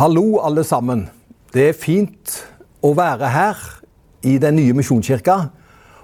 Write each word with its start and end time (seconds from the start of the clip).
Hallo, 0.00 0.38
alle 0.40 0.62
sammen. 0.64 1.02
Det 1.52 1.60
er 1.60 1.74
fint 1.76 2.38
å 2.80 2.94
være 2.96 3.28
her 3.34 3.58
i 4.24 4.38
den 4.40 4.56
nye 4.56 4.72
misjonskirka. 4.72 5.34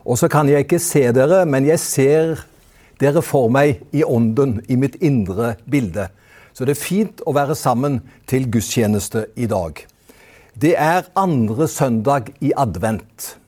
Og 0.04 0.18
så 0.20 0.28
kan 0.28 0.50
jeg 0.52 0.66
ikke 0.66 0.80
se 0.84 1.00
dere, 1.16 1.38
men 1.48 1.64
jeg 1.64 1.80
ser 1.80 2.42
dere 3.00 3.22
for 3.24 3.48
meg 3.48 3.80
i 3.96 4.02
ånden, 4.04 4.58
i 4.68 4.76
mitt 4.76 4.98
indre 5.00 5.54
bilde. 5.64 6.10
Så 6.52 6.68
det 6.68 6.74
er 6.74 6.82
fint 6.82 7.24
å 7.24 7.32
være 7.38 7.56
sammen 7.56 8.02
til 8.28 8.44
gudstjeneste 8.52 9.30
i 9.32 9.48
dag. 9.48 9.80
Det 10.52 10.74
er 10.76 11.08
andre 11.16 11.64
søndag 11.64 12.34
i 12.44 12.52
advent. 12.52 13.38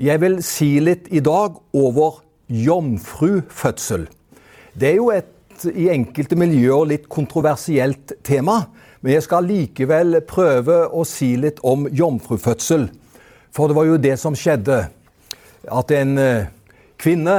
Jeg 0.00 0.24
vil 0.24 0.40
si 0.40 0.78
litt 0.80 1.12
i 1.12 1.20
dag 1.20 1.60
over 1.76 2.22
jomfrufødsel. 2.48 4.08
Det 4.72 4.94
er 4.94 5.02
jo 5.02 5.12
et 5.12 5.36
i 5.68 5.90
enkelte 5.92 6.40
miljøer 6.40 6.94
litt 6.94 7.10
kontroversielt 7.12 8.16
tema. 8.24 8.62
Men 9.00 9.14
jeg 9.16 9.24
skal 9.24 9.46
likevel 9.48 10.18
prøve 10.28 10.82
å 10.92 11.04
si 11.08 11.32
litt 11.40 11.62
om 11.64 11.86
jomfrufødsel. 11.88 12.90
For 13.54 13.70
det 13.70 13.76
var 13.78 13.88
jo 13.88 14.00
det 14.00 14.16
som 14.20 14.36
skjedde. 14.36 14.82
At 15.72 15.94
en 15.96 16.18
eh, 16.20 16.50
kvinne 17.00 17.38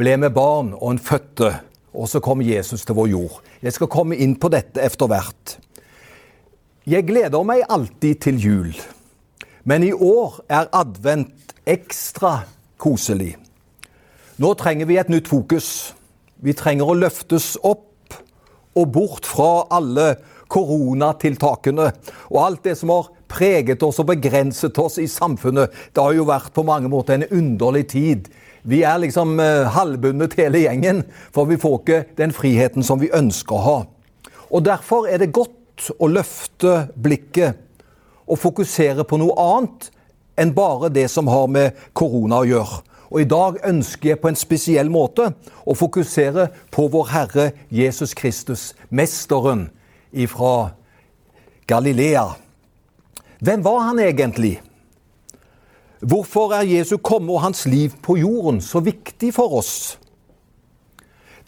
ble 0.00 0.16
med 0.16 0.32
barn, 0.32 0.72
og 0.72 0.94
en 0.94 1.02
fødte. 1.02 1.52
Og 1.92 2.08
så 2.08 2.22
kom 2.24 2.40
Jesus 2.44 2.86
til 2.88 2.96
vår 2.96 3.12
jord. 3.12 3.36
Jeg 3.62 3.76
skal 3.76 3.92
komme 3.92 4.16
inn 4.16 4.34
på 4.40 4.48
dette 4.52 4.80
etter 4.80 5.10
hvert. 5.12 5.58
Jeg 6.88 7.06
gleder 7.06 7.44
meg 7.46 7.66
alltid 7.68 8.24
til 8.24 8.40
jul. 8.40 8.72
Men 9.68 9.84
i 9.86 9.92
år 9.92 10.40
er 10.50 10.72
advent 10.74 11.52
ekstra 11.68 12.40
koselig. 12.80 13.36
Nå 14.42 14.54
trenger 14.58 14.88
vi 14.88 14.96
et 14.98 15.12
nytt 15.12 15.28
fokus. 15.30 15.92
Vi 16.42 16.56
trenger 16.58 16.88
å 16.88 16.96
løftes 16.98 17.54
opp 17.62 18.16
og 18.74 18.88
bort 18.90 19.28
fra 19.28 19.68
alle 19.70 20.16
koronatiltakene 20.52 21.88
og 22.30 22.38
alt 22.42 22.62
det 22.66 22.76
som 22.78 22.92
har 22.92 23.10
preget 23.32 23.82
oss 23.86 24.00
og 24.02 24.10
begrenset 24.10 24.78
oss 24.78 24.98
i 25.00 25.08
samfunnet. 25.08 25.72
Det 25.92 26.02
har 26.02 26.14
jo 26.16 26.28
vært 26.28 26.52
på 26.54 26.64
mange 26.66 26.90
måter 26.92 27.16
en 27.16 27.28
underlig 27.30 27.86
tid. 27.94 28.28
Vi 28.62 28.82
er 28.86 29.00
liksom 29.02 29.40
eh, 29.42 29.70
halvbundet 29.74 30.36
hele 30.38 30.62
gjengen, 30.62 31.02
for 31.34 31.48
vi 31.50 31.58
får 31.58 31.80
ikke 31.80 32.02
den 32.20 32.34
friheten 32.36 32.86
som 32.86 33.00
vi 33.02 33.10
ønsker 33.14 33.58
å 33.58 33.64
ha. 33.66 33.78
Og 34.52 34.64
Derfor 34.68 35.08
er 35.08 35.22
det 35.22 35.32
godt 35.34 35.90
å 35.98 36.10
løfte 36.12 36.86
blikket 36.94 37.58
og 38.28 38.38
fokusere 38.38 39.06
på 39.08 39.18
noe 39.18 39.34
annet 39.40 39.88
enn 40.38 40.54
bare 40.54 40.92
det 40.92 41.08
som 41.10 41.28
har 41.32 41.48
med 41.50 41.78
korona 41.96 42.42
å 42.42 42.48
gjøre. 42.48 42.82
Og 43.12 43.20
i 43.20 43.28
dag 43.28 43.58
ønsker 43.68 44.12
jeg 44.12 44.20
på 44.22 44.30
en 44.30 44.38
spesiell 44.38 44.88
måte 44.92 45.32
å 45.68 45.74
fokusere 45.76 46.46
på 46.72 46.86
vår 46.92 47.10
Herre 47.12 47.46
Jesus 47.68 48.14
Kristus, 48.16 48.70
mesteren 48.88 49.66
ifra 50.12 50.70
Galilea. 51.66 52.26
Hvem 53.40 53.64
var 53.64 53.78
han 53.78 53.98
egentlig? 53.98 54.62
Hvorfor 56.00 56.52
er 56.54 56.66
Jesu 56.66 56.96
komme 56.96 57.32
og 57.32 57.42
hans 57.42 57.66
liv 57.66 57.92
på 58.02 58.16
jorden 58.16 58.60
så 58.60 58.80
viktig 58.80 59.34
for 59.34 59.54
oss? 59.58 59.98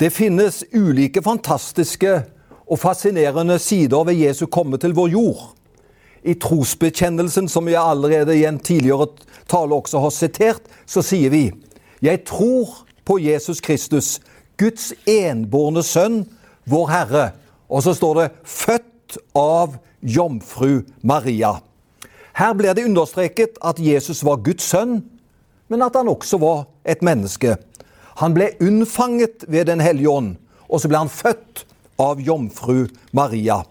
Det 0.00 0.12
finnes 0.12 0.64
ulike 0.74 1.22
fantastiske 1.22 2.22
og 2.66 2.78
fascinerende 2.78 3.58
sider 3.58 4.04
ved 4.04 4.14
Jesu 4.14 4.46
komme 4.46 4.78
til 4.78 4.94
vår 4.94 5.08
jord. 5.08 5.42
I 6.24 6.34
trosbekjennelsen, 6.40 7.48
som 7.48 7.68
jeg 7.68 7.82
allerede 7.82 8.36
i 8.38 8.46
en 8.48 8.58
tidligere 8.58 9.06
tale 9.50 9.74
også 9.74 10.00
har 10.00 10.10
sitert, 10.10 10.62
så 10.86 11.02
sier 11.02 11.30
vi 11.30 11.52
Jeg 12.02 12.24
tror 12.24 12.86
på 13.04 13.18
Jesus 13.18 13.60
Kristus, 13.60 14.20
Guds 14.56 14.92
enbårne 15.06 15.82
sønn, 15.82 16.24
vår 16.66 16.88
Herre. 16.88 17.30
Og 17.68 17.82
så 17.82 17.94
står 17.94 18.14
det 18.14 18.30
'født 18.44 19.18
av 19.34 19.76
jomfru 20.02 20.82
Maria'. 21.02 21.60
Her 22.34 22.52
blir 22.52 22.74
det 22.74 22.84
understreket 22.84 23.58
at 23.62 23.78
Jesus 23.78 24.24
var 24.24 24.42
Guds 24.42 24.64
sønn, 24.64 25.04
men 25.68 25.82
at 25.82 25.94
han 25.94 26.08
også 26.08 26.38
var 26.38 26.66
et 26.84 27.02
menneske. 27.02 27.56
Han 28.16 28.34
ble 28.34 28.50
unnfanget 28.60 29.44
ved 29.48 29.66
Den 29.66 29.80
hellige 29.80 30.10
ånd, 30.10 30.36
og 30.68 30.80
så 30.80 30.88
ble 30.88 30.98
han 30.98 31.08
født 31.08 31.64
av 31.98 32.20
jomfru 32.20 32.88
Maria. 33.12 33.62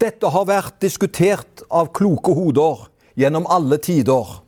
Dette 0.00 0.28
har 0.32 0.46
vært 0.48 0.80
diskutert 0.80 1.62
av 1.70 1.92
kloke 1.92 2.32
hoder 2.32 2.88
gjennom 3.20 3.46
alle 3.46 3.76
tider. 3.76 4.40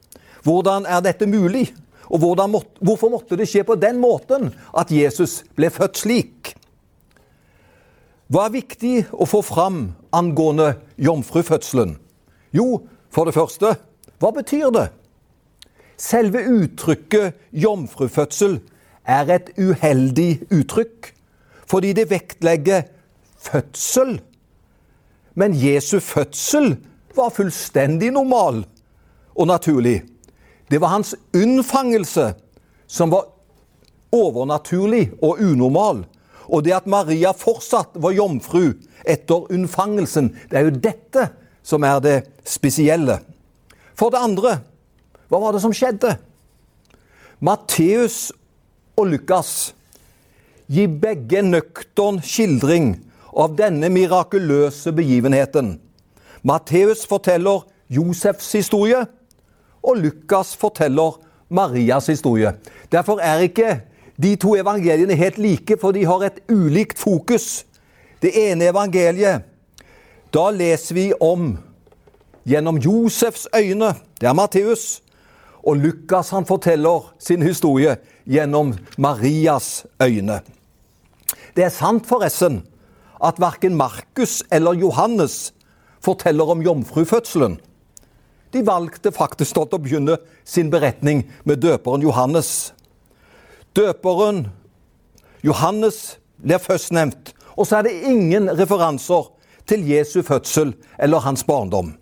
Hvordan 0.43 0.87
er 0.89 1.03
dette 1.05 1.29
mulig? 1.29 1.69
Og 2.13 2.21
må, 2.49 2.63
hvorfor 2.81 3.11
måtte 3.13 3.37
det 3.37 3.47
skje 3.49 3.65
på 3.65 3.77
den 3.81 4.01
måten 4.01 4.51
at 4.77 4.91
Jesus 4.93 5.43
ble 5.57 5.71
født 5.73 6.01
slik? 6.01 6.55
Hva 8.33 8.47
er 8.49 8.57
viktig 8.57 8.95
å 9.13 9.27
få 9.29 9.43
fram 9.45 9.83
angående 10.15 10.73
jomfrufødselen? 10.97 11.99
Jo, 12.57 12.83
for 13.13 13.29
det 13.29 13.37
første, 13.37 13.75
hva 14.21 14.33
betyr 14.33 14.73
det? 14.73 14.89
Selve 16.01 16.41
uttrykket 16.49 17.37
jomfrufødsel 17.53 18.59
er 19.05 19.31
et 19.37 19.53
uheldig 19.59 20.49
uttrykk, 20.51 21.13
fordi 21.69 21.93
det 21.97 22.09
vektlegger 22.11 22.87
fødsel 23.43 24.21
men 25.35 25.55
Jesu 25.57 26.01
fødsel 26.01 26.77
var 27.17 27.31
fullstendig 27.31 28.13
normal 28.13 28.65
og 29.35 29.47
naturlig. 29.47 30.03
Det 30.71 30.81
var 30.81 30.89
hans 30.89 31.15
unnfangelse 31.37 32.33
som 32.87 33.13
var 33.13 33.29
overnaturlig 34.13 35.11
og 35.23 35.41
unormal. 35.41 36.05
Og 36.49 36.65
det 36.67 36.75
at 36.77 36.89
Maria 36.91 37.33
fortsatt 37.37 37.95
var 38.03 38.15
jomfru 38.17 38.73
etter 39.09 39.47
unnfangelsen, 39.53 40.33
det 40.51 40.59
er 40.59 40.69
jo 40.69 40.81
dette 40.83 41.29
som 41.63 41.85
er 41.87 42.01
det 42.03 42.17
spesielle. 42.49 43.21
For 43.95 44.11
det 44.11 44.23
andre, 44.23 44.57
hva 45.31 45.41
var 45.43 45.55
det 45.55 45.63
som 45.63 45.75
skjedde? 45.75 46.17
Matteus 47.43 48.31
og 48.99 49.09
Lukas 49.11 49.73
gir 50.73 50.91
begge 51.03 51.43
nøktern 51.45 52.21
skildring 52.25 52.95
av 53.33 53.57
denne 53.59 53.89
mirakuløse 53.93 54.93
begivenheten. 54.95 55.77
Matteus 56.43 57.05
forteller 57.09 57.65
Josefs 57.93 58.51
historie, 58.57 59.05
og 59.83 59.99
Lukas 59.99 60.55
forteller 60.59 61.19
Marias 61.53 62.07
historie. 62.07 62.55
Derfor 62.93 63.21
er 63.23 63.47
ikke 63.47 63.81
de 64.23 64.37
to 64.41 64.55
evangeliene 64.57 65.13
er 65.13 65.25
helt 65.25 65.39
like, 65.39 65.77
for 65.81 65.93
de 65.93 66.05
har 66.07 66.25
et 66.27 66.41
ulikt 66.53 66.99
fokus. 66.99 67.65
Det 68.23 68.31
ene 68.39 68.71
evangeliet, 68.71 69.49
da 70.33 70.49
leser 70.55 70.95
vi 70.97 71.07
om 71.21 71.57
gjennom 72.49 72.79
Josefs 72.81 73.49
øyne, 73.55 73.93
det 74.21 74.29
er 74.29 74.37
Matteus, 74.37 75.03
og 75.63 75.77
Lukas 75.77 76.31
han 76.31 76.47
forteller 76.47 77.13
sin 77.23 77.43
historie 77.43 77.97
gjennom 78.27 78.75
Marias 78.99 79.85
øyne. 80.03 80.41
Det 81.57 81.65
er 81.65 81.75
sant, 81.75 82.07
forresten, 82.09 82.63
at 83.23 83.39
verken 83.41 83.77
Markus 83.77 84.43
eller 84.51 84.73
Johannes 84.73 85.53
forteller 86.03 86.51
om 86.51 86.63
jomfrufødselen. 86.63 87.59
De 88.53 88.63
valgte 88.67 89.13
faktisk 89.15 89.59
å 89.63 89.79
begynne 89.79 90.19
sin 90.45 90.71
beretning 90.71 91.25
med 91.45 91.63
døperen 91.63 92.03
Johannes. 92.03 92.73
Døperen 93.77 94.47
Johannes 95.43 96.19
blir 96.43 96.59
først 96.63 96.93
nevnt, 96.93 97.33
og 97.57 97.67
så 97.67 97.81
er 97.81 97.89
det 97.89 98.09
ingen 98.09 98.51
referanser 98.59 99.31
til 99.67 99.87
Jesu 99.89 100.23
fødsel 100.23 100.75
eller 100.99 101.23
hans 101.25 101.45
barndom. 101.45 101.95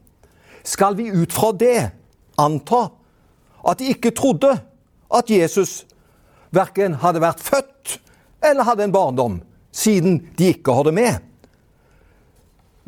Skal 0.64 0.96
vi 0.96 1.10
ut 1.12 1.32
fra 1.32 1.52
det 1.52 1.90
anta 2.38 2.88
at 3.68 3.78
de 3.78 3.92
ikke 3.92 4.10
trodde 4.10 4.58
at 5.14 5.30
Jesus 5.30 5.86
verken 6.50 6.94
hadde 7.00 7.20
vært 7.20 7.40
født 7.40 8.00
eller 8.44 8.64
hadde 8.64 8.84
en 8.84 8.92
barndom? 8.92 9.40
siden 9.72 10.26
de 10.38 10.44
ikke 10.44 10.72
har 10.72 10.82
det 10.82 10.94
med. 10.94 11.18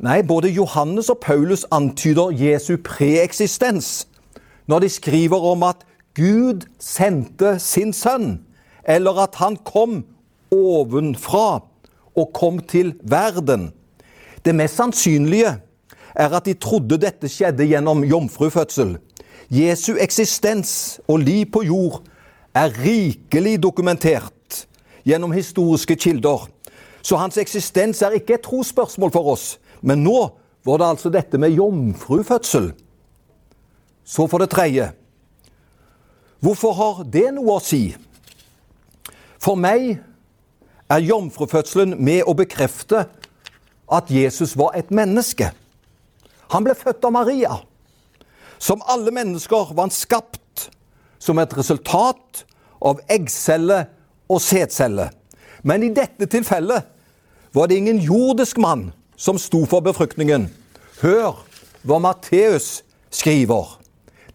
Nei, 0.02 0.22
både 0.22 0.50
Johannes 0.50 1.10
og 1.12 1.20
Paulus 1.22 1.64
antyder 1.70 2.32
Jesu 2.34 2.76
preeksistens 2.84 4.08
når 4.66 4.84
de 4.84 4.88
skriver 4.88 5.38
om 5.52 5.62
at 5.62 5.86
Gud 6.14 6.66
sendte 6.80 7.58
sin 7.58 7.92
sønn, 7.92 8.42
eller 8.84 9.22
at 9.24 9.38
han 9.40 9.56
kom 9.56 10.02
ovenfra 10.52 11.62
og 12.16 12.32
kom 12.34 12.60
til 12.68 12.94
verden. 13.02 13.70
Det 14.44 14.54
mest 14.54 14.76
sannsynlige 14.76 15.54
er 16.14 16.36
at 16.36 16.44
de 16.44 16.54
trodde 16.54 16.98
dette 17.00 17.30
skjedde 17.30 17.66
gjennom 17.70 18.04
jomfrufødsel. 18.04 18.96
Jesu 19.52 19.94
eksistens 20.00 21.00
og 21.08 21.22
liv 21.24 21.46
på 21.52 21.62
jord 21.64 22.02
er 22.54 22.72
rikelig 22.82 23.58
dokumentert 23.62 24.66
gjennom 25.04 25.32
historiske 25.32 25.96
kilder. 25.96 26.48
Så 27.02 27.16
hans 27.16 27.36
eksistens 27.36 28.02
er 28.02 28.16
ikke 28.16 28.36
et 28.38 28.46
trosspørsmål 28.46 29.12
for 29.12 29.32
oss. 29.34 29.58
Men 29.82 30.04
nå 30.04 30.30
var 30.64 30.78
det 30.78 30.90
altså 30.94 31.10
dette 31.10 31.38
med 31.38 31.56
jomfrufødsel. 31.56 32.72
Så 34.04 34.26
for 34.26 34.38
det 34.38 34.50
tredje 34.50 34.92
Hvorfor 36.42 36.72
har 36.74 37.04
det 37.06 37.28
noe 37.36 37.54
å 37.54 37.62
si? 37.62 37.92
For 39.42 39.58
meg 39.58 39.96
er 40.92 41.02
jomfrufødselen 41.02 41.96
med 41.98 42.22
å 42.30 42.34
bekrefte 42.38 43.06
at 43.92 44.10
Jesus 44.12 44.54
var 44.58 44.76
et 44.78 44.92
menneske. 44.94 45.50
Han 46.54 46.62
ble 46.66 46.76
født 46.78 47.04
av 47.08 47.14
Maria. 47.16 47.56
Som 48.62 48.84
alle 48.86 49.10
mennesker 49.10 49.72
var 49.72 49.88
han 49.88 49.94
skapt 49.94 50.68
som 51.22 51.40
et 51.42 51.56
resultat 51.58 52.44
av 52.82 53.02
eggcelle 53.10 53.84
og 54.30 54.40
sædcelle. 54.42 55.08
Men 55.66 55.82
i 55.82 55.92
dette 55.94 56.26
tilfellet 56.30 56.86
var 57.54 57.68
det 57.68 57.80
ingen 57.82 57.98
jordisk 57.98 58.58
mann 58.62 58.90
som 59.16 59.38
sto 59.38 59.64
for 59.66 59.82
befruktningen. 59.84 60.48
Hør 61.02 61.42
hva 61.82 61.98
Matteus 62.02 62.82
skriver. 63.10 63.78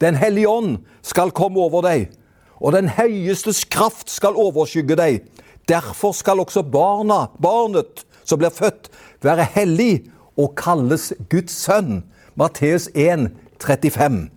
Den 0.04 0.20
hellige 0.20 0.52
ånd 0.52 0.78
skal 1.02 1.32
komme 1.32 1.64
over 1.64 1.84
deg, 1.88 2.10
og 2.60 2.74
den 2.74 2.90
høyestes 2.90 3.64
kraft 3.70 4.10
skal 4.10 4.38
overskygge 4.38 4.98
deg. 4.98 5.26
Derfor 5.70 6.16
skal 6.16 6.40
også 6.42 6.64
barna, 6.64 7.28
barnet 7.42 8.06
som 8.24 8.40
blir 8.40 8.54
født, 8.54 8.90
være 9.24 9.48
hellig 9.56 10.08
og 10.38 10.56
kalles 10.58 11.12
Guds 11.30 11.56
sønn. 11.66 12.04
Matteus 12.38 12.90
1, 12.94 13.32
35. 13.58 14.28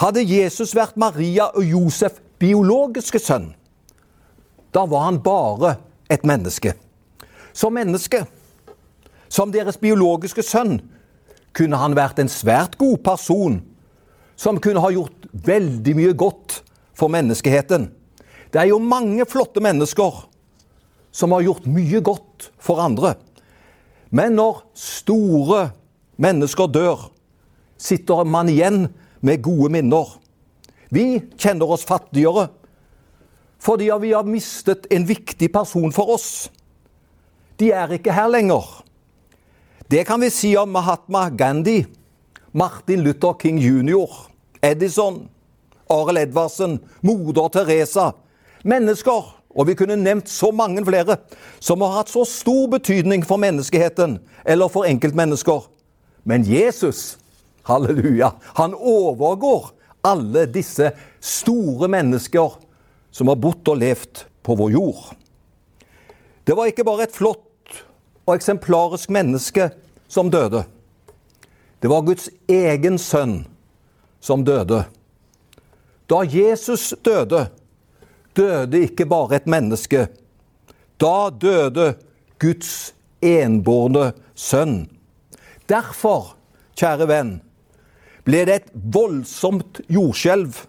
Hadde 0.00 0.22
Jesus 0.24 0.72
vært 0.76 0.96
Maria 0.96 1.50
og 1.50 1.64
Josef 1.66 2.20
biologiske 2.40 3.18
sønn, 3.20 3.50
da 4.72 4.86
var 4.88 5.08
han 5.08 5.18
bare 5.20 5.74
et 6.08 6.24
menneske. 6.24 6.72
Som 7.52 7.74
menneske, 7.76 8.22
som 9.28 9.52
deres 9.52 9.76
biologiske 9.76 10.42
sønn, 10.46 10.78
kunne 11.52 11.80
han 11.82 11.96
vært 11.98 12.22
en 12.22 12.30
svært 12.30 12.78
god 12.78 13.02
person 13.04 13.58
som 14.38 14.60
kunne 14.62 14.80
ha 14.80 14.92
gjort 14.94 15.19
veldig 15.32 15.94
mye 15.98 16.14
godt 16.18 16.60
for 16.96 17.12
menneskeheten. 17.12 17.88
Det 18.50 18.60
er 18.62 18.70
jo 18.72 18.80
mange 18.82 19.26
flotte 19.30 19.62
mennesker 19.62 20.24
som 21.14 21.34
har 21.34 21.44
gjort 21.46 21.66
mye 21.70 22.00
godt 22.04 22.50
for 22.58 22.82
andre. 22.82 23.14
Men 24.10 24.34
når 24.38 24.64
store 24.74 25.70
mennesker 26.20 26.70
dør, 26.70 27.10
sitter 27.78 28.24
man 28.26 28.50
igjen 28.50 28.88
med 29.24 29.42
gode 29.44 29.70
minner. 29.72 30.16
Vi 30.90 31.20
kjenner 31.38 31.76
oss 31.76 31.86
fattigere 31.86 32.50
fordi 33.60 33.90
vi 34.00 34.14
har 34.16 34.24
mistet 34.24 34.86
en 34.88 35.04
viktig 35.04 35.50
person 35.52 35.92
for 35.92 36.14
oss. 36.14 36.48
De 37.60 37.68
er 37.76 37.92
ikke 37.92 38.14
her 38.16 38.30
lenger. 38.32 38.64
Det 39.84 40.06
kan 40.08 40.22
vi 40.22 40.30
si 40.32 40.54
om 40.56 40.70
Mahatma 40.72 41.26
Gandhi, 41.28 41.82
Martin 42.56 43.02
Luther 43.04 43.36
King 43.36 43.60
jr., 43.60 44.29
Edison, 44.62 45.28
Arild 45.90 46.18
Edvardsen, 46.18 46.78
moder 47.00 47.48
Teresa. 47.48 48.12
Mennesker, 48.62 49.34
og 49.50 49.66
vi 49.66 49.74
kunne 49.74 49.96
nevnt 49.96 50.28
så 50.28 50.50
mange 50.52 50.84
flere, 50.86 51.16
som 51.60 51.80
har 51.80 51.96
hatt 52.00 52.12
så 52.12 52.26
stor 52.28 52.68
betydning 52.76 53.24
for 53.26 53.40
menneskeheten 53.40 54.18
eller 54.44 54.68
for 54.68 54.86
enkeltmennesker. 54.88 55.64
Men 56.28 56.44
Jesus, 56.44 57.18
halleluja, 57.66 58.34
han 58.54 58.74
overgår 58.76 59.72
alle 60.04 60.46
disse 60.46 60.92
store 61.20 61.88
mennesker 61.88 62.58
som 63.10 63.28
har 63.32 63.40
bodd 63.40 63.68
og 63.72 63.80
levd 63.80 64.24
på 64.46 64.56
vår 64.56 64.74
jord. 64.76 65.00
Det 66.46 66.56
var 66.56 66.70
ikke 66.70 66.86
bare 66.86 67.08
et 67.08 67.16
flott 67.16 67.80
og 68.26 68.36
eksemplarisk 68.36 69.10
menneske 69.12 69.70
som 70.08 70.30
døde. 70.30 70.64
Det 71.80 71.88
var 71.90 72.04
Guds 72.04 72.28
egen 72.48 72.98
sønn 73.00 73.42
som 74.20 74.44
døde. 74.44 74.84
Da 76.10 76.22
Jesus 76.26 76.94
døde, 77.04 77.48
døde 78.36 78.82
ikke 78.86 79.06
bare 79.06 79.40
et 79.40 79.46
menneske. 79.46 80.08
Da 81.00 81.30
døde 81.30 81.94
Guds 82.40 82.94
enbårne 83.22 84.12
sønn. 84.34 84.88
Derfor, 85.68 86.34
kjære 86.76 87.06
venn, 87.08 87.34
ble 88.26 88.44
det 88.48 88.56
et 88.60 88.72
voldsomt 88.74 89.82
jordskjelv. 89.88 90.64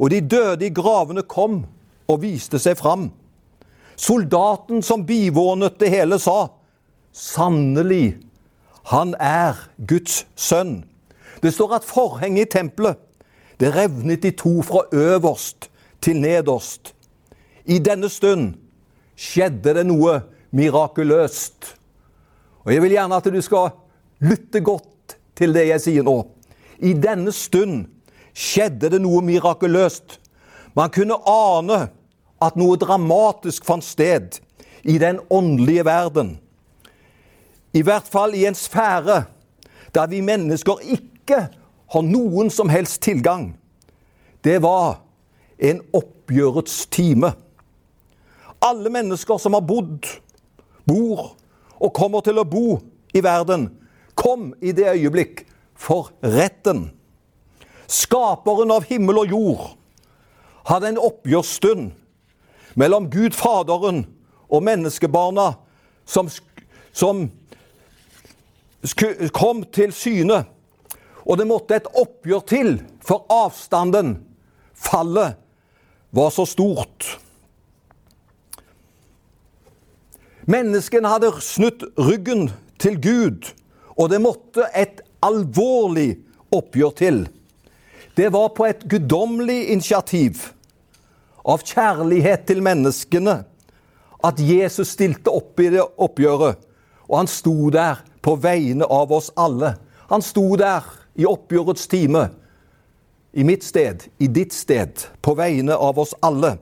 Og 0.00 0.12
de 0.12 0.20
døde 0.20 0.68
i 0.68 0.74
gravene 0.74 1.24
kom 1.28 1.64
og 2.08 2.22
viste 2.22 2.60
seg 2.62 2.78
fram. 2.80 3.10
Soldaten 4.00 4.80
som 4.82 5.04
bivånet 5.04 5.76
det 5.80 5.90
hele, 5.92 6.16
sa 6.18 6.48
sannelig, 7.12 8.16
han 8.88 9.12
er 9.20 9.58
Guds 9.76 10.24
sønn. 10.40 10.80
Det 11.42 11.52
står 11.54 11.74
at 11.78 11.84
forhenget 11.84 12.48
i 12.48 12.50
tempelet 12.58 12.98
det 13.60 13.74
revnet 13.76 14.24
i 14.24 14.30
to 14.30 14.62
fra 14.62 14.86
øverst 14.92 15.68
til 16.00 16.20
nederst. 16.20 16.94
I 17.64 17.78
denne 17.78 18.08
stund 18.08 18.54
skjedde 19.16 19.74
det 19.76 19.84
noe 19.86 20.20
mirakuløst. 20.56 21.76
Og 22.64 22.72
Jeg 22.74 22.82
vil 22.82 22.96
gjerne 22.96 23.16
at 23.16 23.28
du 23.28 23.40
skal 23.40 23.74
lytte 24.20 24.60
godt 24.60 25.16
til 25.36 25.52
det 25.54 25.66
jeg 25.68 25.80
sier 25.80 26.06
nå. 26.06 26.16
I 26.80 26.94
denne 26.96 27.32
stund 27.32 27.84
skjedde 28.32 28.90
det 28.92 29.00
noe 29.04 29.20
mirakuløst. 29.24 30.18
Man 30.76 30.92
kunne 30.94 31.20
ane 31.28 31.80
at 32.40 32.56
noe 32.56 32.80
dramatisk 32.80 33.66
fant 33.68 33.84
sted 33.84 34.40
i 34.88 34.96
den 34.98 35.20
åndelige 35.30 35.84
verden. 35.84 36.38
I 37.76 37.82
hvert 37.84 38.08
fall 38.08 38.34
i 38.34 38.46
en 38.48 38.56
sfære 38.56 39.24
der 39.94 40.06
vi 40.06 40.20
mennesker 40.24 40.80
ikke 40.82 41.09
har 41.34 42.06
noen 42.06 42.50
som 42.50 42.70
helst 42.70 43.00
tilgang. 43.02 43.52
Det 44.44 44.58
var 44.62 45.00
en 45.58 45.82
oppgjørets 45.92 46.86
time. 46.86 47.32
Alle 48.60 48.92
mennesker 48.92 49.38
som 49.40 49.56
har 49.56 49.64
bodd, 49.64 50.06
bor 50.88 51.34
og 51.80 51.94
kommer 51.96 52.24
til 52.24 52.40
å 52.40 52.48
bo 52.48 52.80
i 53.16 53.22
verden, 53.24 53.68
kom 54.14 54.50
i 54.60 54.72
det 54.76 54.88
øyeblikk 54.92 55.44
for 55.80 56.12
retten. 56.22 56.90
Skaperen 57.90 58.70
av 58.70 58.86
himmel 58.88 59.22
og 59.24 59.32
jord 59.32 59.64
hadde 60.68 60.92
en 60.92 61.00
oppgjørsstund 61.00 61.90
mellom 62.78 63.08
Gud 63.10 63.34
Faderen 63.34 64.04
og 64.50 64.62
menneskebarna 64.66 65.52
som, 66.06 66.28
som 66.92 67.26
kom 69.34 69.64
til 69.72 69.92
syne. 69.96 70.44
Og 71.30 71.38
det 71.38 71.46
måtte 71.46 71.78
et 71.78 71.86
oppgjør 71.94 72.42
til, 72.50 72.72
for 73.06 73.22
avstanden, 73.30 74.16
fallet, 74.74 75.38
var 76.10 76.32
så 76.34 76.42
stort. 76.48 77.06
Menneskene 80.50 81.12
hadde 81.12 81.30
snudd 81.44 81.84
ryggen 82.00 82.48
til 82.82 82.96
Gud, 82.98 83.52
og 83.94 84.10
det 84.10 84.18
måtte 84.24 84.66
et 84.74 85.04
alvorlig 85.22 86.16
oppgjør 86.50 86.96
til. 86.98 87.20
Det 88.18 88.32
var 88.34 88.50
på 88.56 88.66
et 88.66 88.82
guddommelig 88.90 89.68
initiativ 89.70 90.48
av 91.46 91.62
kjærlighet 91.62 92.48
til 92.50 92.64
menneskene 92.64 93.36
at 94.26 94.40
Jesus 94.42 94.96
stilte 94.96 95.30
opp 95.32 95.60
i 95.62 95.70
det 95.76 95.84
oppgjøret. 95.84 96.58
Og 97.06 97.20
han 97.22 97.30
sto 97.30 97.70
der 97.70 98.02
på 98.22 98.34
vegne 98.42 98.86
av 98.90 99.12
oss 99.14 99.30
alle. 99.38 99.76
Han 100.10 100.22
sto 100.26 100.44
der 100.58 100.84
i 101.14 101.26
oppgjørets 101.26 101.88
time. 101.90 102.28
I 103.32 103.42
mitt 103.46 103.64
sted, 103.64 104.08
i 104.18 104.26
ditt 104.26 104.54
sted, 104.54 105.06
på 105.22 105.34
vegne 105.38 105.76
av 105.76 105.98
oss 105.98 106.14
alle. 106.22 106.56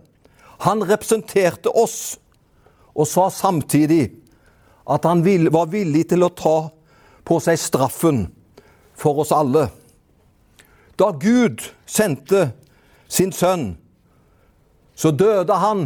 Han 0.64 0.84
representerte 0.84 1.70
oss 1.70 2.18
og 2.98 3.06
sa 3.08 3.28
samtidig 3.30 4.10
at 4.88 5.04
han 5.04 5.22
var 5.52 5.70
villig 5.72 6.08
til 6.10 6.24
å 6.24 6.32
ta 6.34 6.56
på 7.28 7.38
seg 7.44 7.60
straffen 7.60 8.26
for 8.98 9.20
oss 9.22 9.32
alle. 9.32 9.68
Da 10.98 11.12
Gud 11.12 11.62
sendte 11.86 12.50
sin 13.08 13.32
sønn, 13.32 13.76
så 14.98 15.12
døde 15.14 15.54
han 15.54 15.84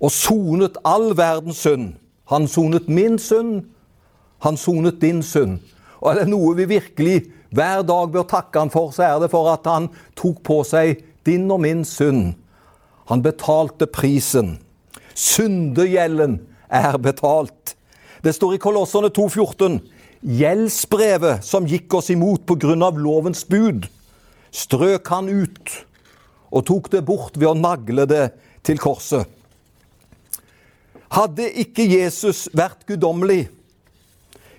og 0.00 0.12
sonet 0.14 0.78
all 0.86 1.10
verdens 1.18 1.60
synd. 1.66 1.96
Han 2.30 2.46
sonet 2.48 2.88
min 2.88 3.18
synd, 3.18 3.66
han 4.44 4.56
sonet 4.56 5.00
din 5.02 5.22
synd. 5.22 5.58
Og 6.00 6.12
er 6.12 6.20
det 6.20 6.30
noe 6.30 6.54
vi 6.58 6.68
virkelig 6.70 7.18
hver 7.54 7.82
dag 7.86 8.10
bør 8.12 8.26
takke 8.28 8.60
han 8.60 8.72
for, 8.72 8.92
så 8.92 9.06
er 9.06 9.22
det 9.22 9.30
for 9.32 9.48
at 9.52 9.66
han 9.68 9.88
tok 10.18 10.42
på 10.46 10.60
seg 10.68 11.00
din 11.26 11.48
og 11.50 11.62
min 11.64 11.84
synd. 11.88 12.34
Han 13.08 13.24
betalte 13.24 13.88
prisen. 13.88 14.58
Syndegjelden 15.16 16.38
er 16.68 16.98
betalt. 17.00 17.74
Det 18.22 18.34
står 18.36 18.56
i 18.56 18.62
Kolosserne 18.62 19.10
2,14 19.14 19.78
Gjeldsbrevet 20.18 21.44
som 21.46 21.66
gikk 21.70 21.94
oss 21.94 22.10
imot 22.10 22.42
pga. 22.46 22.74
lovens 22.74 23.44
bud, 23.46 23.86
strøk 24.50 25.06
han 25.08 25.28
ut 25.28 25.74
og 26.50 26.64
tok 26.66 26.90
det 26.90 27.04
bort 27.06 27.38
ved 27.38 27.48
å 27.48 27.54
nagle 27.54 28.06
det 28.08 28.32
til 28.66 28.80
korset. 28.82 29.28
Hadde 31.08 31.46
ikke 31.62 31.86
Jesus 31.86 32.48
vært 32.52 32.84
guddommelig, 32.88 33.48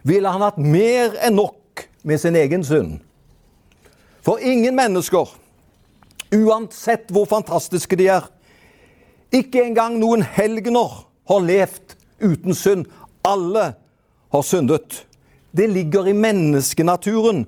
ville 0.04 0.32
han 0.32 0.44
hatt 0.44 0.58
mer 0.58 1.16
enn 1.26 1.38
nok 1.40 1.86
med 2.04 2.22
sin 2.22 2.38
egen 2.40 2.64
synd. 2.64 3.00
For 4.26 4.42
ingen 4.44 4.76
mennesker, 4.76 5.30
uansett 6.36 7.12
hvor 7.14 7.28
fantastiske 7.30 7.98
de 8.00 8.10
er, 8.12 8.28
ikke 9.34 9.64
engang 9.64 10.00
noen 10.02 10.24
helgener 10.26 11.04
har 11.30 11.46
levd 11.46 11.96
uten 12.20 12.56
synd. 12.58 12.88
Alle 13.24 13.74
har 14.32 14.44
syndet. 14.46 15.06
det 15.52 15.66
ligger 15.70 16.06
i 16.08 16.14
menneskenaturen 16.14 17.40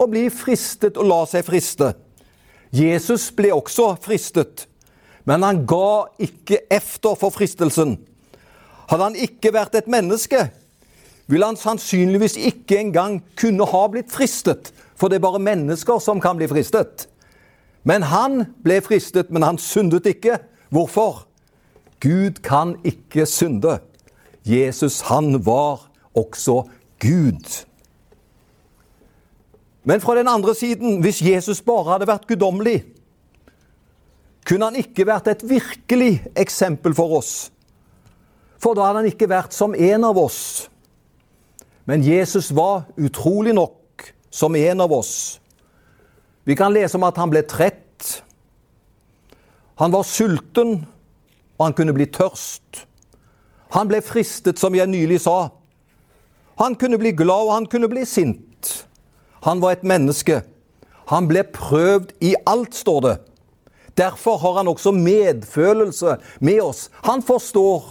å 0.00 0.06
bli 0.08 0.30
fristet 0.32 0.96
og 0.96 1.10
la 1.10 1.18
seg 1.28 1.44
friste. 1.44 1.90
Jesus 2.72 3.28
ble 3.36 3.50
også 3.52 3.90
fristet, 4.02 4.64
men 5.28 5.44
han 5.44 5.60
ga 5.68 6.08
ikke 6.18 6.64
efter 6.72 7.18
for 7.20 7.34
fristelsen. 7.34 7.98
Hadde 8.88 9.10
han 9.10 9.18
ikke 9.26 9.52
vært 9.54 9.76
et 9.76 9.90
menneske, 9.92 10.48
ville 11.26 11.46
han 11.46 11.56
sannsynligvis 11.56 12.36
ikke 12.36 12.78
engang 12.78 13.22
kunne 13.40 13.66
ha 13.68 13.86
blitt 13.88 14.12
fristet, 14.12 14.72
for 14.96 15.08
det 15.08 15.18
er 15.18 15.26
bare 15.26 15.42
mennesker 15.42 16.00
som 16.02 16.20
kan 16.20 16.36
bli 16.36 16.48
fristet. 16.50 17.08
Men 17.84 18.04
han 18.08 18.44
ble 18.64 18.80
fristet, 18.84 19.30
men 19.32 19.44
han 19.44 19.60
syndet 19.60 20.06
ikke. 20.08 20.38
Hvorfor? 20.72 21.26
Gud 22.00 22.40
kan 22.44 22.76
ikke 22.84 23.26
synde. 23.28 23.78
Jesus, 24.44 25.00
han 25.08 25.46
var 25.46 25.86
også 26.16 26.62
Gud. 27.00 27.64
Men 29.84 30.00
fra 30.00 30.16
den 30.16 30.28
andre 30.28 30.54
siden, 30.54 31.00
hvis 31.00 31.22
Jesus 31.22 31.60
bare 31.60 31.92
hadde 31.92 32.08
vært 32.08 32.28
guddommelig, 32.28 32.84
kunne 34.44 34.68
han 34.68 34.76
ikke 34.80 35.06
vært 35.08 35.28
et 35.32 35.44
virkelig 35.48 36.22
eksempel 36.36 36.94
for 36.96 37.18
oss. 37.18 37.32
For 38.60 38.76
da 38.76 38.88
hadde 38.88 39.02
han 39.02 39.12
ikke 39.12 39.28
vært 39.28 39.56
som 39.56 39.76
en 39.76 40.04
av 40.08 40.20
oss. 40.20 40.70
Men 41.84 42.02
Jesus 42.02 42.50
var 42.50 42.82
utrolig 42.96 43.54
nok 43.54 44.14
som 44.30 44.56
en 44.56 44.80
av 44.80 44.92
oss. 44.92 45.40
Vi 46.44 46.56
kan 46.56 46.72
lese 46.72 46.96
om 46.96 47.04
at 47.06 47.16
han 47.20 47.32
ble 47.32 47.42
trett. 47.48 48.22
Han 49.80 49.92
var 49.92 50.06
sulten, 50.06 50.84
og 51.58 51.66
han 51.66 51.76
kunne 51.76 51.94
bli 51.96 52.06
tørst. 52.06 52.84
Han 53.74 53.88
ble 53.90 54.00
fristet, 54.04 54.60
som 54.60 54.74
jeg 54.76 54.90
nylig 54.90 55.20
sa. 55.24 55.50
Han 56.60 56.76
kunne 56.78 56.98
bli 57.00 57.14
glad, 57.16 57.48
og 57.48 57.54
han 57.56 57.68
kunne 57.70 57.90
bli 57.90 58.04
sint. 58.06 58.72
Han 59.44 59.60
var 59.60 59.74
et 59.74 59.86
menneske. 59.86 60.42
Han 61.10 61.28
ble 61.28 61.42
prøvd 61.52 62.14
i 62.24 62.34
alt, 62.48 62.74
står 62.74 63.00
det. 63.04 63.16
Derfor 63.98 64.38
har 64.42 64.60
han 64.60 64.68
også 64.68 64.92
medfølelse 64.96 66.16
med 66.40 66.60
oss. 66.62 66.88
Han 67.06 67.22
forstår 67.22 67.84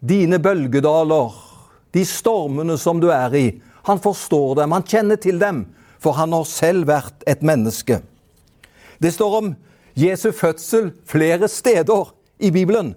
dine 0.00 0.38
bølgedaler, 0.40 1.34
de 1.94 2.04
stormene 2.06 2.76
som 2.78 3.00
du 3.00 3.08
er 3.12 3.34
i. 3.36 3.46
Han 3.88 4.00
forstår 4.02 4.60
dem, 4.60 4.72
han 4.72 4.86
kjenner 4.86 5.20
til 5.20 5.40
dem, 5.40 5.64
for 6.00 6.16
han 6.16 6.32
har 6.32 6.46
selv 6.48 6.88
vært 6.88 7.24
et 7.28 7.42
menneske. 7.42 8.00
Det 9.00 9.12
står 9.14 9.36
om 9.38 9.52
Jesu 9.96 10.30
fødsel 10.32 10.92
flere 11.08 11.48
steder 11.48 12.12
i 12.38 12.50
Bibelen. 12.50 12.94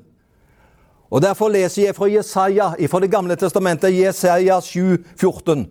Og 1.13 1.21
Derfor 1.21 1.51
leser 1.53 1.85
jeg 1.85 1.95
fra 1.95 2.09
Jesaja, 2.09 2.73
fra 2.89 2.99
Det 2.99 3.11
gamle 3.11 3.35
testamentet, 3.35 3.93
Jesaja 3.93 4.59
7, 4.61 5.05
14. 5.15 5.67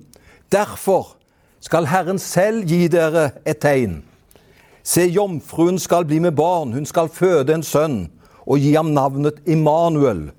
Derfor 0.53 1.17
skal 1.61 1.87
Herren 1.87 2.19
selv 2.19 2.67
gi 2.67 2.89
dere 2.89 3.31
et 3.47 3.59
tegn. 3.59 4.03
Se, 4.83 5.07
jomfruen 5.07 5.79
skal 5.79 6.05
bli 6.05 6.19
med 6.19 6.35
barn, 6.35 6.73
hun 6.73 6.87
skal 6.87 7.09
føde 7.09 7.55
en 7.55 7.63
sønn 7.63 7.99
og 8.47 8.59
gi 8.59 8.75
ham 8.75 8.91
navnet 8.95 9.39
Immanuel. 9.47 10.31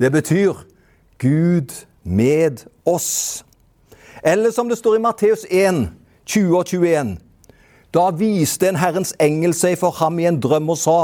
Det 0.00 0.12
betyr 0.12 0.64
Gud 1.18 1.72
med 2.08 2.64
oss. 2.84 3.44
Eller 4.22 4.50
som 4.50 4.68
det 4.68 4.78
står 4.78 4.96
i 4.96 5.02
Matteus 5.04 5.44
1, 5.50 5.88
20 6.26 6.58
og 6.58 6.66
21. 6.66 7.16
Da 7.94 8.10
viste 8.10 8.68
en 8.68 8.80
Herrens 8.80 9.14
engel 9.20 9.54
seg 9.56 9.78
for 9.80 9.94
ham 10.00 10.18
i 10.18 10.28
en 10.28 10.40
drøm 10.40 10.74
og 10.74 10.78
sa:" 10.78 11.00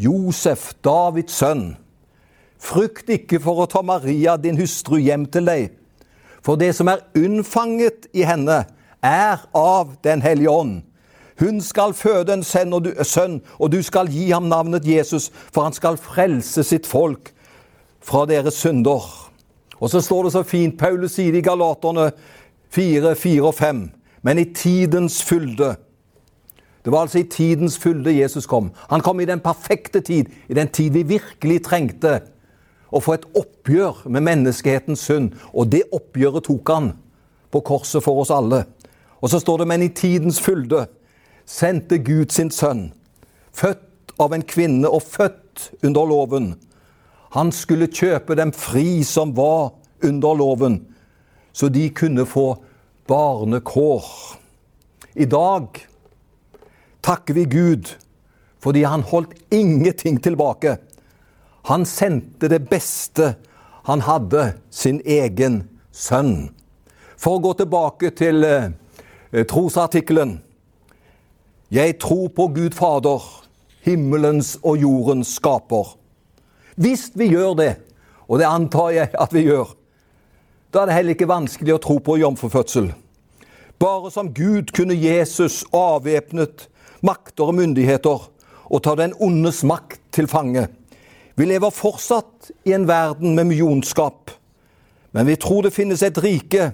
Josef, 0.00 0.72
Davids 0.84 1.36
sønn, 1.36 1.76
Frykt 2.60 3.08
ikke 3.08 3.40
for 3.40 3.62
å 3.62 3.68
ta 3.70 3.80
Maria, 3.82 4.36
din 4.36 4.58
hustru, 4.60 4.98
hjem 5.00 5.24
til 5.32 5.48
deg. 5.48 5.70
For 6.44 6.60
det 6.60 6.74
som 6.76 6.90
er 6.92 7.04
unnfanget 7.16 8.10
i 8.12 8.24
henne, 8.28 8.66
er 9.00 9.40
av 9.56 9.96
Den 10.04 10.20
hellige 10.20 10.50
ånd. 10.50 10.82
Hun 11.40 11.60
skal 11.64 11.94
føde 11.96 12.34
en 12.36 12.44
sønn 12.44 12.74
og, 12.76 12.84
du, 13.72 13.82
skal 13.82 14.10
gi 14.12 14.26
ham 14.30 14.50
navnet 14.52 14.84
Jesus, 14.84 15.30
for 15.52 15.64
han 15.64 15.72
skal 15.72 15.96
frelse 15.96 16.64
sitt 16.68 16.86
folk 16.86 17.32
fra 18.04 18.26
deres 18.28 18.60
synder. 18.60 19.06
Og 19.80 19.90
så 19.90 20.00
står 20.00 20.24
det 20.24 20.32
så 20.32 20.42
fint, 20.44 20.78
Paulus 20.78 21.16
sier 21.16 21.34
i 21.36 21.44
Galaterne 21.44 22.10
4, 22.74 23.14
4 23.16 23.46
og 23.46 23.54
5. 23.54 23.86
Men 24.22 24.38
i 24.38 24.50
tidens 24.54 25.22
fylde 25.24 25.76
Det 26.84 26.92
var 26.92 27.04
altså 27.04 27.18
i 27.18 27.28
tidens 27.28 27.78
fylde 27.78 28.12
Jesus 28.12 28.46
kom. 28.46 28.70
Han 28.88 29.00
kom 29.00 29.20
i 29.20 29.28
den 29.28 29.40
perfekte 29.40 30.00
tid, 30.00 30.26
i 30.48 30.54
den 30.54 30.68
tid 30.68 30.90
vi 30.92 31.02
virkelig 31.02 31.58
trengte 31.64 32.20
å 32.88 33.02
få 33.04 33.18
et 33.18 33.26
oppgjør 33.36 34.06
med 34.08 34.24
menneskehetens 34.24 35.02
synd. 35.04 35.34
Og 35.52 35.68
det 35.68 35.82
oppgjøret 35.92 36.46
tok 36.48 36.72
han 36.72 36.88
på 37.52 37.60
korset 37.60 38.00
for 38.04 38.22
oss 38.22 38.32
alle. 38.32 38.64
Og 39.20 39.28
så 39.28 39.42
står 39.42 39.58
det, 39.58 39.68
men 39.68 39.84
i 39.84 39.92
tidens 39.92 40.40
fylde 40.40 40.86
sendte 41.44 41.98
Gud 41.98 42.32
sin 42.32 42.50
sønn, 42.50 42.90
født 43.52 44.14
av 44.20 44.32
en 44.32 44.44
kvinne 44.46 44.88
og 44.88 45.02
født 45.04 45.70
under 45.84 46.08
loven. 46.08 46.54
Han 47.36 47.52
skulle 47.54 47.90
kjøpe 47.90 48.34
dem 48.38 48.52
fri 48.52 49.02
som 49.06 49.34
var 49.36 49.72
under 50.02 50.34
loven, 50.34 50.80
så 51.52 51.68
de 51.68 51.88
kunne 51.94 52.26
få 52.26 52.54
barnekår. 53.10 54.04
I 55.14 55.26
dag 55.30 55.82
takker 57.02 57.34
vi 57.34 57.44
Gud 57.50 57.94
fordi 58.60 58.82
han 58.84 59.02
holdt 59.08 59.38
ingenting 59.50 60.18
tilbake. 60.20 60.76
Han 61.70 61.86
sendte 61.88 62.48
det 62.48 62.66
beste 62.68 63.34
han 63.88 64.02
hadde, 64.04 64.54
sin 64.70 65.00
egen 65.08 65.62
sønn. 65.92 66.50
For 67.16 67.38
å 67.38 67.42
gå 67.44 67.54
tilbake 67.62 68.10
til 68.16 68.44
eh, 68.44 68.72
trosartikkelen. 69.48 70.36
Jeg 71.72 71.96
tror 72.02 72.28
på 72.36 72.48
Gud 72.52 72.76
Fader, 72.76 73.24
himmelens 73.86 74.56
og 74.60 74.82
jordens 74.82 75.32
skaper. 75.38 75.94
Hvis 76.76 77.10
vi 77.14 77.30
gjør 77.32 77.54
det, 77.58 77.70
og 78.28 78.38
det 78.38 78.46
antar 78.46 78.90
jeg 78.94 79.10
at 79.14 79.32
vi 79.34 79.46
gjør, 79.48 79.72
da 80.70 80.82
er 80.82 80.90
det 80.90 80.96
heller 80.98 81.16
ikke 81.16 81.30
vanskelig 81.30 81.74
å 81.74 81.82
tro 81.82 81.96
på 81.98 82.18
jomfrufødsel. 82.20 82.92
Bare 83.80 84.10
som 84.12 84.28
Gud 84.34 84.70
kunne 84.76 84.94
Jesus 84.94 85.64
avvæpnet 85.74 86.68
makter 87.02 87.50
og 87.50 87.56
myndigheter 87.58 88.28
og 88.70 88.82
ta 88.84 88.94
den 88.98 89.16
ondes 89.18 89.64
makt 89.66 90.02
til 90.14 90.28
fange. 90.30 90.68
Vi 91.34 91.48
lever 91.48 91.72
fortsatt 91.74 92.50
i 92.68 92.74
en 92.76 92.86
verden 92.86 93.34
med 93.34 93.48
mye 93.50 93.66
ondskap, 93.66 94.30
men 95.10 95.26
vi 95.26 95.38
tror 95.40 95.64
det 95.66 95.74
finnes 95.74 96.04
et 96.06 96.18
rike 96.22 96.70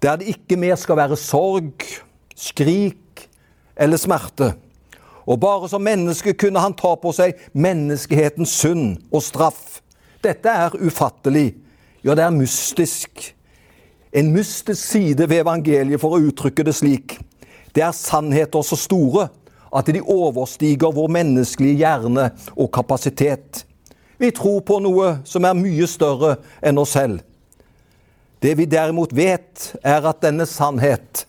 der 0.00 0.16
det 0.20 0.30
ikke 0.32 0.56
mer 0.56 0.78
skal 0.80 0.96
være 0.96 1.16
sorg, 1.18 1.82
skrik 2.36 3.26
eller 3.76 4.00
smerte. 4.00 4.54
Og 5.30 5.38
bare 5.38 5.68
som 5.70 5.84
menneske 5.86 6.34
kunne 6.34 6.62
han 6.62 6.74
ta 6.74 6.96
på 6.98 7.12
seg 7.14 7.38
menneskehetens 7.54 8.50
synd 8.50 8.96
og 9.12 9.22
straff. 9.22 9.78
Dette 10.24 10.50
er 10.50 10.74
ufattelig. 10.82 11.52
Ja, 12.02 12.16
det 12.18 12.24
er 12.24 12.34
mystisk. 12.34 13.28
En 14.10 14.32
mystisk 14.34 14.82
side 14.82 15.28
ved 15.30 15.44
evangeliet, 15.44 16.00
for 16.02 16.16
å 16.16 16.22
uttrykke 16.26 16.66
det 16.66 16.74
slik. 16.74 17.20
Det 17.70 17.84
er 17.86 17.94
sannheter 17.94 18.64
så 18.66 18.78
store 18.78 19.28
at 19.70 19.86
de 19.86 20.02
overstiger 20.02 20.90
vår 20.96 21.12
menneskelige 21.14 21.78
hjerne 21.78 22.30
og 22.56 22.72
kapasitet. 22.74 23.64
Vi 24.18 24.32
tror 24.34 24.64
på 24.66 24.80
noe 24.82 25.20
som 25.24 25.46
er 25.46 25.54
mye 25.56 25.86
større 25.88 26.40
enn 26.58 26.80
oss 26.82 26.96
selv. 26.98 27.22
Det 28.42 28.56
vi 28.58 28.66
derimot 28.66 29.14
vet, 29.14 29.76
er 29.84 30.02
at 30.10 30.24
denne 30.24 30.48
sannhet 30.48 31.26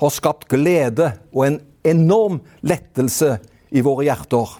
har 0.00 0.12
skapt 0.14 0.48
glede 0.48 1.12
og 1.34 1.42
en 1.46 1.60
enorm 1.86 2.40
lettelse 2.66 3.36
i 3.70 3.82
våre 3.84 4.06
hjerter. 4.08 4.58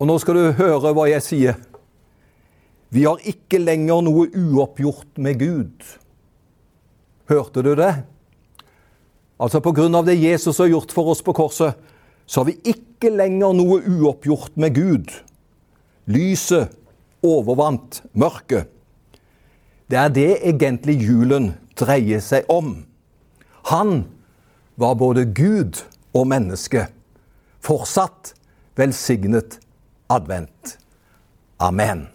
Og 0.00 0.08
nå 0.10 0.16
skal 0.20 0.38
du 0.38 0.58
høre 0.58 0.92
hva 0.94 1.06
jeg 1.10 1.24
sier. 1.24 1.60
Vi 2.94 3.06
har 3.06 3.22
ikke 3.26 3.58
lenger 3.62 4.04
noe 4.06 4.28
uoppgjort 4.30 5.18
med 5.22 5.40
Gud. 5.40 5.86
Hørte 7.30 7.64
du 7.64 7.72
det? 7.78 7.94
Altså 9.40 9.58
på 9.64 9.72
grunn 9.74 9.96
av 9.98 10.06
det 10.06 10.14
Jesus 10.20 10.60
har 10.62 10.70
gjort 10.70 10.92
for 10.94 11.10
oss 11.10 11.22
på 11.24 11.34
korset, 11.34 11.74
så 12.26 12.40
har 12.40 12.48
vi 12.52 12.74
ikke 12.74 13.10
lenger 13.12 13.56
noe 13.56 13.80
uoppgjort 13.82 14.54
med 14.60 14.76
Gud. 14.76 15.10
Lyset 16.06 16.72
overvant 17.24 18.02
mørket. 18.12 18.70
Det 19.90 19.98
er 20.00 20.12
det 20.14 20.30
egentlig 20.48 20.96
julen 21.02 21.52
dreier 21.76 22.22
seg 22.24 22.48
om. 22.52 22.84
Han 23.72 24.04
var 24.74 24.94
både 24.94 25.24
Gud 25.24 25.82
og 26.14 26.26
menneske. 26.30 26.86
Fortsatt 27.64 28.34
velsignet 28.76 29.58
advent. 30.10 30.78
Amen. 31.58 32.13